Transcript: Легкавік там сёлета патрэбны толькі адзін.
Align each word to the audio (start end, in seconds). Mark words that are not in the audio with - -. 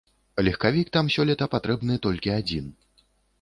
Легкавік 0.45 0.87
там 0.97 1.11
сёлета 1.15 1.49
патрэбны 1.55 1.99
толькі 2.07 2.33
адзін. 2.39 2.73